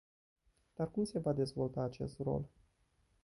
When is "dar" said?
0.75-0.89